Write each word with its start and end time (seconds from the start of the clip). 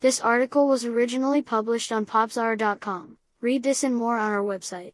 This 0.00 0.20
article 0.20 0.68
was 0.68 0.84
originally 0.84 1.42
published 1.42 1.90
on 1.90 2.06
popzara.com. 2.06 3.18
Read 3.40 3.64
this 3.64 3.82
and 3.82 3.96
more 3.96 4.16
on 4.16 4.30
our 4.30 4.44
website. 4.44 4.92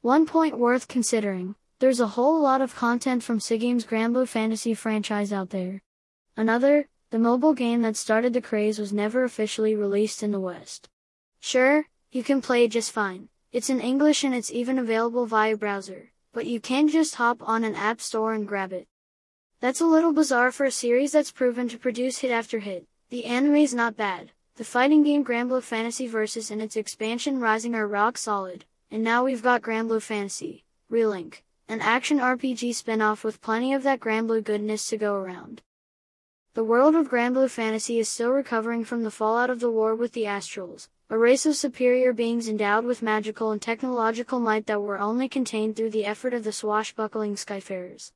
One 0.00 0.26
point 0.26 0.58
worth 0.58 0.88
considering. 0.88 1.54
There's 1.78 2.00
a 2.00 2.08
whole 2.18 2.40
lot 2.40 2.60
of 2.60 2.74
content 2.74 3.22
from 3.22 3.38
Cygames' 3.38 3.86
Granblue 3.86 4.26
Fantasy 4.26 4.74
franchise 4.74 5.32
out 5.32 5.50
there. 5.50 5.82
Another, 6.36 6.88
the 7.10 7.18
mobile 7.20 7.54
game 7.54 7.82
that 7.82 7.96
started 7.96 8.32
the 8.32 8.40
craze 8.40 8.80
was 8.80 8.92
never 8.92 9.22
officially 9.22 9.76
released 9.76 10.20
in 10.20 10.32
the 10.32 10.40
West. 10.40 10.88
Sure, 11.38 11.84
you 12.10 12.24
can 12.24 12.42
play 12.42 12.66
just 12.66 12.90
fine. 12.90 13.28
It's 13.52 13.70
in 13.70 13.80
English 13.80 14.24
and 14.24 14.34
it's 14.34 14.50
even 14.50 14.80
available 14.80 15.26
via 15.26 15.56
browser, 15.56 16.10
but 16.32 16.46
you 16.46 16.58
can't 16.58 16.90
just 16.90 17.14
hop 17.14 17.38
on 17.40 17.62
an 17.62 17.76
app 17.76 18.00
store 18.00 18.34
and 18.34 18.48
grab 18.48 18.72
it. 18.72 18.88
That's 19.60 19.80
a 19.80 19.86
little 19.86 20.12
bizarre 20.12 20.50
for 20.50 20.66
a 20.66 20.72
series 20.72 21.12
that's 21.12 21.30
proven 21.30 21.68
to 21.68 21.78
produce 21.78 22.18
hit 22.18 22.32
after 22.32 22.58
hit. 22.58 22.88
The 23.14 23.26
anime 23.26 23.54
is 23.54 23.72
not 23.72 23.96
bad. 23.96 24.32
The 24.56 24.64
fighting 24.64 25.04
game 25.04 25.24
Granblue 25.24 25.62
Fantasy 25.62 26.08
Versus 26.08 26.50
and 26.50 26.60
its 26.60 26.74
expansion 26.74 27.38
Rising 27.38 27.72
are 27.76 27.86
rock 27.86 28.18
solid. 28.18 28.64
And 28.90 29.04
now 29.04 29.22
we've 29.22 29.40
got 29.40 29.62
Granblue 29.62 30.02
Fantasy, 30.02 30.64
Relink, 30.90 31.42
an 31.68 31.80
action 31.80 32.18
RPG 32.18 32.74
spin-off 32.74 33.22
with 33.22 33.40
plenty 33.40 33.72
of 33.72 33.84
that 33.84 34.00
Granblue 34.00 34.42
goodness 34.42 34.88
to 34.88 34.96
go 34.96 35.14
around. 35.14 35.62
The 36.54 36.64
world 36.64 36.96
of 36.96 37.08
Granblue 37.08 37.48
Fantasy 37.48 38.00
is 38.00 38.08
still 38.08 38.30
recovering 38.30 38.84
from 38.84 39.04
the 39.04 39.12
fallout 39.12 39.48
of 39.48 39.60
the 39.60 39.70
war 39.70 39.94
with 39.94 40.10
the 40.10 40.24
Astrals, 40.24 40.88
a 41.08 41.16
race 41.16 41.46
of 41.46 41.54
superior 41.54 42.12
beings 42.12 42.48
endowed 42.48 42.84
with 42.84 43.00
magical 43.00 43.52
and 43.52 43.62
technological 43.62 44.40
might 44.40 44.66
that 44.66 44.82
were 44.82 44.98
only 44.98 45.28
contained 45.28 45.76
through 45.76 45.90
the 45.90 46.04
effort 46.04 46.34
of 46.34 46.42
the 46.42 46.50
swashbuckling 46.50 47.36
Skyfarers. 47.36 48.10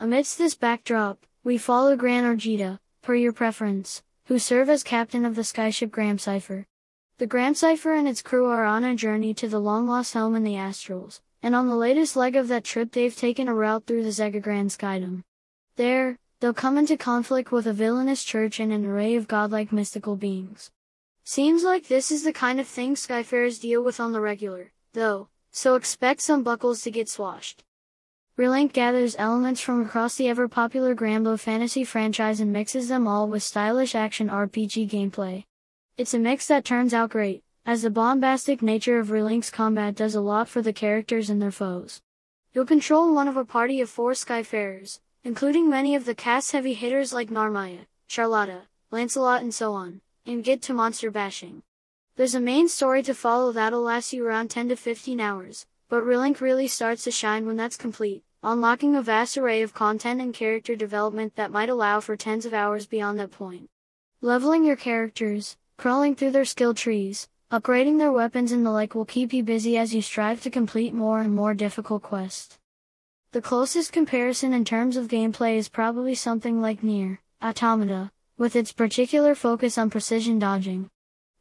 Amidst 0.00 0.38
this 0.38 0.54
backdrop, 0.54 1.26
we 1.44 1.58
follow 1.58 1.96
Gran 1.96 2.24
or 2.24 2.34
Djeeta, 2.34 2.78
per 3.02 3.14
your 3.14 3.34
preference, 3.34 4.02
who 4.28 4.38
serve 4.38 4.68
as 4.68 4.82
captain 4.82 5.24
of 5.24 5.34
the 5.34 5.42
skyship 5.42 5.88
Gramcypher. 5.88 6.66
The 7.16 7.26
Gramcypher 7.26 7.98
and 7.98 8.06
its 8.06 8.20
crew 8.20 8.44
are 8.46 8.66
on 8.66 8.84
a 8.84 8.94
journey 8.94 9.32
to 9.32 9.48
the 9.48 9.58
long-lost 9.58 10.12
home 10.12 10.36
in 10.36 10.44
the 10.44 10.52
Astrals, 10.52 11.20
and 11.42 11.54
on 11.54 11.66
the 11.66 11.74
latest 11.74 12.14
leg 12.14 12.36
of 12.36 12.46
that 12.48 12.62
trip 12.62 12.92
they've 12.92 13.16
taken 13.16 13.48
a 13.48 13.54
route 13.54 13.86
through 13.86 14.02
the 14.02 14.10
Zegagrande 14.10 14.70
Skydom. 14.70 15.22
There, 15.76 16.18
they'll 16.40 16.52
come 16.52 16.76
into 16.76 16.98
conflict 16.98 17.50
with 17.50 17.66
a 17.66 17.72
villainous 17.72 18.22
church 18.22 18.60
and 18.60 18.70
an 18.70 18.84
array 18.84 19.16
of 19.16 19.28
godlike 19.28 19.72
mystical 19.72 20.14
beings. 20.14 20.70
Seems 21.24 21.62
like 21.64 21.88
this 21.88 22.12
is 22.12 22.22
the 22.22 22.32
kind 22.34 22.60
of 22.60 22.68
thing 22.68 22.96
Skyfarers 22.96 23.58
deal 23.58 23.82
with 23.82 23.98
on 23.98 24.12
the 24.12 24.20
regular, 24.20 24.72
though, 24.92 25.28
so 25.52 25.74
expect 25.74 26.20
some 26.20 26.42
buckles 26.42 26.82
to 26.82 26.90
get 26.90 27.08
swashed. 27.08 27.64
Relink 28.38 28.72
gathers 28.72 29.16
elements 29.18 29.60
from 29.60 29.84
across 29.84 30.14
the 30.14 30.28
ever-popular 30.28 30.94
Granblue 30.94 31.40
fantasy 31.40 31.82
franchise 31.82 32.38
and 32.38 32.52
mixes 32.52 32.86
them 32.86 33.08
all 33.08 33.26
with 33.26 33.42
stylish 33.42 33.96
action 33.96 34.28
RPG 34.28 34.88
gameplay. 34.88 35.42
It's 35.96 36.14
a 36.14 36.20
mix 36.20 36.46
that 36.46 36.64
turns 36.64 36.94
out 36.94 37.10
great, 37.10 37.42
as 37.66 37.82
the 37.82 37.90
bombastic 37.90 38.62
nature 38.62 39.00
of 39.00 39.08
Relink's 39.08 39.50
combat 39.50 39.96
does 39.96 40.14
a 40.14 40.20
lot 40.20 40.48
for 40.48 40.62
the 40.62 40.72
characters 40.72 41.28
and 41.28 41.42
their 41.42 41.50
foes. 41.50 42.00
You'll 42.52 42.64
control 42.64 43.12
one 43.12 43.26
of 43.26 43.36
a 43.36 43.44
party 43.44 43.80
of 43.80 43.90
four 43.90 44.12
Skyfarers, 44.12 45.00
including 45.24 45.68
many 45.68 45.96
of 45.96 46.04
the 46.04 46.14
cast's 46.14 46.52
heavy 46.52 46.74
hitters 46.74 47.12
like 47.12 47.30
Narmaya, 47.30 47.86
Charlotta, 48.06 48.68
Lancelot 48.92 49.42
and 49.42 49.52
so 49.52 49.72
on, 49.72 50.00
and 50.24 50.44
get 50.44 50.62
to 50.62 50.72
monster 50.72 51.10
bashing. 51.10 51.64
There's 52.14 52.36
a 52.36 52.40
main 52.40 52.68
story 52.68 53.02
to 53.02 53.14
follow 53.14 53.50
that'll 53.50 53.82
last 53.82 54.12
you 54.12 54.24
around 54.24 54.50
10 54.50 54.68
to 54.68 54.76
15 54.76 55.18
hours, 55.18 55.66
but 55.88 56.04
Relink 56.04 56.40
really 56.40 56.68
starts 56.68 57.02
to 57.02 57.10
shine 57.10 57.44
when 57.44 57.56
that's 57.56 57.76
complete, 57.76 58.22
unlocking 58.42 58.94
a 58.94 59.02
vast 59.02 59.36
array 59.36 59.62
of 59.62 59.74
content 59.74 60.20
and 60.20 60.32
character 60.32 60.76
development 60.76 61.34
that 61.34 61.50
might 61.50 61.68
allow 61.68 61.98
for 61.98 62.16
tens 62.16 62.46
of 62.46 62.54
hours 62.54 62.86
beyond 62.86 63.18
that 63.18 63.30
point. 63.30 63.68
Leveling 64.20 64.64
your 64.64 64.76
characters, 64.76 65.56
crawling 65.76 66.14
through 66.14 66.30
their 66.30 66.44
skill 66.44 66.74
trees, 66.74 67.28
upgrading 67.50 67.98
their 67.98 68.12
weapons 68.12 68.52
and 68.52 68.64
the 68.64 68.70
like 68.70 68.94
will 68.94 69.04
keep 69.04 69.32
you 69.32 69.42
busy 69.42 69.76
as 69.76 69.94
you 69.94 70.02
strive 70.02 70.42
to 70.42 70.50
complete 70.50 70.94
more 70.94 71.20
and 71.20 71.34
more 71.34 71.54
difficult 71.54 72.02
quests. 72.02 72.58
The 73.32 73.42
closest 73.42 73.92
comparison 73.92 74.52
in 74.54 74.64
terms 74.64 74.96
of 74.96 75.08
gameplay 75.08 75.56
is 75.56 75.68
probably 75.68 76.14
something 76.14 76.60
like 76.60 76.82
Nier, 76.82 77.20
Automata, 77.42 78.10
with 78.36 78.54
its 78.54 78.72
particular 78.72 79.34
focus 79.34 79.76
on 79.76 79.90
precision 79.90 80.38
dodging. 80.38 80.88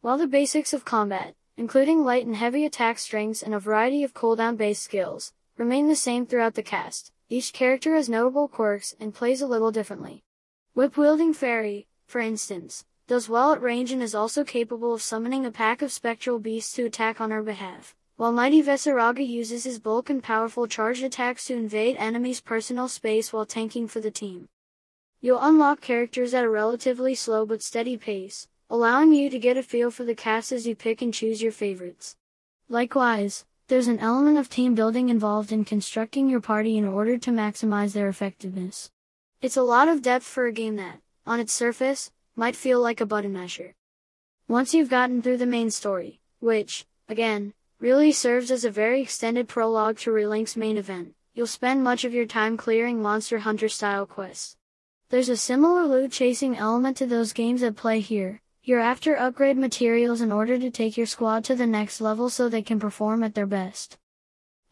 While 0.02 0.18
the 0.18 0.28
basics 0.28 0.74
of 0.74 0.84
combat, 0.84 1.36
including 1.58 2.04
light 2.04 2.26
and 2.26 2.36
heavy 2.36 2.66
attack 2.66 3.00
strengths 3.00 3.42
and 3.42 3.54
a 3.54 3.60
variety 3.60 4.04
of 4.04 4.14
cooldown-based 4.14 4.82
skills, 4.84 5.34
remain 5.58 5.88
the 5.88 5.96
same 5.96 6.26
throughout 6.26 6.54
the 6.54 6.64
cast, 6.64 7.12
each 7.30 7.52
character 7.54 7.96
has 7.96 8.08
notable 8.08 8.48
quirks 8.48 8.96
and 9.00 9.14
plays 9.14 9.42
a 9.42 9.48
little 9.48 9.72
differently. 9.72 10.24
Whip-wielding 10.74 11.34
Ferry, 11.34 11.88
for 12.06 12.20
instance, 12.20 12.86
does 13.08 13.28
well 13.28 13.54
at 13.54 13.62
range 13.62 13.92
and 13.92 14.02
is 14.02 14.16
also 14.16 14.44
capable 14.44 14.94
of 14.94 15.02
summoning 15.02 15.46
a 15.46 15.52
pack 15.52 15.82
of 15.82 15.92
spectral 15.92 16.40
beasts 16.40 16.74
to 16.74 16.86
attack 16.86 17.20
on 17.20 17.32
her 17.32 17.44
behalf 17.44 17.96
while 18.18 18.32
Mighty 18.32 18.64
Vaseraga 18.64 19.26
uses 19.26 19.64
his 19.64 19.78
bulk 19.78 20.10
and 20.10 20.24
powerful 20.24 20.66
charged 20.66 21.04
attacks 21.04 21.46
to 21.46 21.54
invade 21.54 21.96
enemies' 21.98 22.42
personal 22.42 22.88
space 22.88 23.32
while 23.32 23.46
tanking 23.46 23.88
for 23.88 24.00
the 24.00 24.10
team. 24.10 24.50
You'll 25.22 25.40
unlock 25.40 25.82
characters 25.82 26.34
at 26.34 26.44
a 26.44 26.50
relatively 26.50 27.14
slow 27.14 27.46
but 27.46 27.62
steady 27.62 27.96
pace, 27.96 28.48
allowing 28.72 29.14
you 29.14 29.30
to 29.30 29.38
get 29.38 29.56
a 29.56 29.62
feel 29.62 29.92
for 29.92 30.04
the 30.04 30.16
cast 30.16 30.52
as 30.52 30.66
you 30.66 30.76
pick 30.76 31.04
and 31.04 31.14
choose 31.14 31.44
your 31.44 31.52
favorites. 31.52 32.16
Likewise, 32.68 33.46
there's 33.68 33.90
an 33.90 34.00
element 34.00 34.38
of 34.38 34.50
team 34.50 34.76
building 34.76 35.10
involved 35.10 35.52
in 35.52 35.66
constructing 35.66 36.30
your 36.30 36.40
party 36.40 36.78
in 36.78 36.88
order 36.88 37.18
to 37.18 37.32
maximize 37.32 37.94
their 37.94 38.08
effectiveness. 38.08 38.90
It's 39.42 39.58
a 39.58 39.62
lot 39.62 39.90
of 39.90 40.02
depth 40.02 40.26
for 40.26 40.46
a 40.46 40.54
game 40.54 40.78
that, 40.78 41.00
on 41.26 41.42
its 41.42 41.52
surface, 41.52 42.12
might 42.36 42.56
feel 42.56 42.80
like 42.82 43.02
a 43.02 43.06
button 43.06 43.34
masher. 43.34 43.76
Once 44.48 44.74
you've 44.74 44.90
gotten 44.90 45.22
through 45.22 45.38
the 45.38 45.46
main 45.46 45.70
story, 45.70 46.22
which, 46.40 46.86
again, 47.10 47.54
really 47.80 48.12
serves 48.12 48.52
as 48.52 48.64
a 48.64 48.72
very 48.72 49.02
extended 49.02 49.50
prologue 49.50 49.98
to 49.98 50.12
Relink's 50.12 50.56
main 50.56 50.78
event. 50.78 51.14
You'll 51.34 51.46
spend 51.46 51.84
much 51.84 52.06
of 52.06 52.14
your 52.14 52.26
time 52.26 52.56
clearing 52.56 53.02
Monster 53.02 53.40
Hunter 53.40 53.70
style 53.70 54.06
quests. 54.06 54.56
There's 55.10 55.30
a 55.30 55.38
similar 55.38 55.84
loot 55.84 56.12
chasing 56.12 56.58
element 56.58 56.98
to 56.98 57.06
those 57.06 57.34
games 57.34 57.62
at 57.64 57.76
play 57.76 58.00
here. 58.00 58.42
You're 58.68 58.82
after 58.82 59.16
upgrade 59.18 59.58
materials 59.58 60.20
in 60.20 60.30
order 60.30 60.60
to 60.60 60.70
take 60.70 60.98
your 60.98 61.06
squad 61.06 61.46
to 61.46 61.56
the 61.56 61.66
next 61.66 62.02
level 62.02 62.30
so 62.30 62.50
they 62.50 62.62
can 62.62 62.82
perform 62.82 63.24
at 63.24 63.34
their 63.34 63.46
best. 63.46 63.98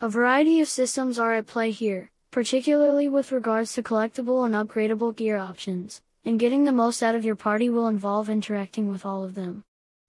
A 0.02 0.10
variety 0.10 0.60
of 0.60 0.68
systems 0.68 1.18
are 1.18 1.34
at 1.34 1.48
play 1.48 1.72
here, 1.72 2.12
particularly 2.30 3.08
with 3.08 3.32
regards 3.32 3.72
to 3.72 3.82
collectible 3.82 4.46
and 4.46 4.54
upgradable 4.54 5.16
gear 5.16 5.38
options, 5.38 6.02
and 6.26 6.38
getting 6.38 6.66
the 6.66 6.74
most 6.74 7.02
out 7.02 7.16
of 7.16 7.24
your 7.24 7.38
party 7.38 7.70
will 7.70 7.88
involve 7.88 8.30
interacting 8.30 8.92
with 8.92 9.06
all 9.06 9.24
of 9.24 9.34
them. 9.34 9.64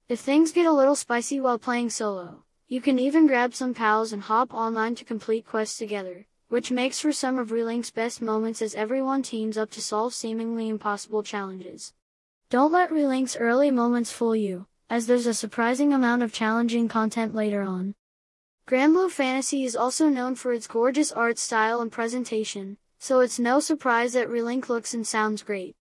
If 0.09 0.19
things 0.19 0.51
get 0.51 0.67
a 0.67 0.73
little 0.73 0.97
spicy 0.97 1.39
while 1.39 1.57
playing 1.57 1.91
solo, 1.91 2.43
you 2.67 2.81
can 2.81 2.99
even 2.99 3.29
grab 3.29 3.55
some 3.55 3.73
pals 3.73 4.13
and 4.13 4.23
hop 4.23 4.53
online 4.53 4.97
to 4.97 5.05
complete 5.05 5.47
quests 5.47 5.79
together, 5.79 6.27
which 6.49 6.73
makes 6.73 6.99
for 6.99 7.13
some 7.13 7.39
of 7.39 7.53
Relink's 7.53 7.93
best 7.93 8.21
moments 8.21 8.61
as 8.61 8.75
everyone 8.75 9.23
teams 9.23 9.57
up 9.57 9.71
to 9.71 9.81
solve 9.81 10.13
seemingly 10.13 10.69
impossible 10.69 11.23
challenges. 11.23 11.93
Don't 12.49 12.71
let 12.71 12.91
Relink's 12.91 13.37
early 13.37 13.73
moments 13.73 14.13
fool 14.13 14.37
you, 14.37 14.67
as 14.89 15.09
there's 15.09 15.27
a 15.27 15.35
surprising 15.35 15.93
amount 15.93 16.23
of 16.23 16.33
challenging 16.33 16.87
content 16.87 17.35
later 17.35 17.63
on. 17.63 17.97
Granblue 18.69 19.11
Fantasy 19.11 19.65
is 19.65 19.75
also 19.75 20.09
known 20.09 20.37
for 20.37 20.53
its 20.53 20.69
gorgeous 20.69 21.11
art 21.11 21.41
style 21.41 21.81
and 21.81 21.91
presentation, 21.91 22.77
so 23.01 23.19
it's 23.19 23.41
no 23.41 23.59
surprise 23.59 24.13
that 24.13 24.29
Relink 24.29 24.69
looks 24.69 24.95
and 24.95 25.05
sounds 25.05 25.43
great. 25.43 25.75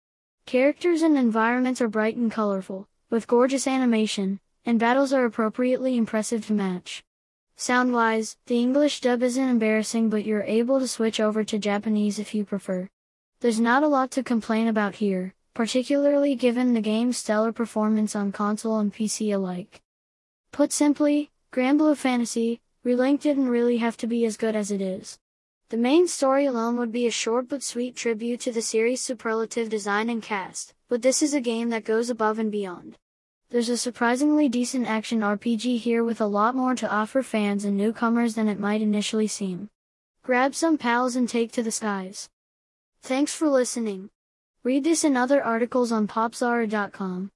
Characters 0.47 1.03
and 1.03 1.15
environments 1.15 1.81
are 1.81 1.87
bright 1.87 2.15
and 2.15 2.31
colorful, 2.31 2.87
with 3.11 3.27
gorgeous 3.27 3.67
animation, 3.67 4.39
and 4.65 4.79
battles 4.79 5.13
are 5.13 5.25
appropriately 5.25 5.95
impressive 5.95 6.47
to 6.47 6.53
match. 6.53 7.03
Sound-wise, 7.57 8.37
the 8.47 8.57
English 8.57 9.01
dub 9.01 9.21
isn't 9.21 9.49
embarrassing 9.49 10.09
but 10.09 10.25
you're 10.25 10.41
able 10.41 10.79
to 10.79 10.87
switch 10.87 11.19
over 11.19 11.43
to 11.43 11.59
Japanese 11.59 12.17
if 12.17 12.33
you 12.33 12.43
prefer. 12.43 12.89
There's 13.41 13.59
not 13.59 13.83
a 13.83 13.87
lot 13.87 14.09
to 14.11 14.23
complain 14.23 14.67
about 14.67 14.95
here, 14.95 15.35
particularly 15.55 16.35
given 16.35 16.73
the 16.73 16.81
game's 16.81 17.17
stellar 17.17 17.51
performance 17.51 18.15
on 18.15 18.31
console 18.31 18.77
and 18.77 18.93
PC 18.93 19.33
alike. 19.33 19.81
Put 20.51 20.71
simply, 20.71 21.31
Granblue 21.51 21.97
Fantasy, 21.97 22.59
Relink 22.85 23.21
didn't 23.21 23.47
really 23.47 23.77
have 23.77 23.97
to 23.97 24.05
be 24.05 24.25
as 24.25 24.37
good 24.37 24.55
as 24.55 24.69
it 24.69 24.81
is. 24.81 25.17
The 25.69 25.77
main 25.77 26.07
story 26.07 26.45
alone 26.45 26.77
would 26.77 26.91
be 26.91 27.07
a 27.07 27.11
short 27.11 27.47
but 27.47 27.63
sweet 27.63 27.95
tribute 27.95 28.41
to 28.41 28.51
the 28.51 28.61
series' 28.61 29.01
superlative 29.01 29.69
design 29.69 30.09
and 30.09 30.21
cast, 30.21 30.75
but 30.89 31.01
this 31.01 31.23
is 31.23 31.33
a 31.33 31.41
game 31.41 31.69
that 31.69 31.85
goes 31.85 32.09
above 32.09 32.37
and 32.37 32.51
beyond. 32.51 32.97
There's 33.49 33.69
a 33.69 33.77
surprisingly 33.77 34.49
decent 34.49 34.87
action 34.87 35.21
RPG 35.21 35.79
here 35.79 36.03
with 36.03 36.19
a 36.19 36.27
lot 36.27 36.53
more 36.53 36.75
to 36.75 36.91
offer 36.93 37.23
fans 37.23 37.63
and 37.63 37.77
newcomers 37.77 38.35
than 38.35 38.49
it 38.49 38.59
might 38.59 38.81
initially 38.81 39.27
seem. 39.27 39.69
Grab 40.21 40.53
some 40.53 40.77
pals 40.77 41.15
and 41.15 41.29
take 41.29 41.53
to 41.53 41.63
the 41.63 41.71
skies. 41.71 42.29
Thanks 43.01 43.33
for 43.33 43.47
listening. 43.47 44.09
Read 44.65 44.83
this 44.83 45.03
and 45.03 45.15
other 45.15 45.43
articles 45.43 45.91
on 45.91 46.07
popzara.com. 46.07 47.29